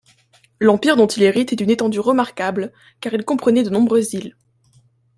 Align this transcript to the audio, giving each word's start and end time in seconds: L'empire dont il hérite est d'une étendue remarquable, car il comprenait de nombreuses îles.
L'empire 0.59 0.95
dont 0.95 1.05
il 1.05 1.21
hérite 1.21 1.53
est 1.53 1.55
d'une 1.55 1.69
étendue 1.69 1.99
remarquable, 1.99 2.73
car 3.01 3.13
il 3.13 3.23
comprenait 3.23 3.61
de 3.61 3.69
nombreuses 3.69 4.15
îles. 4.15 4.35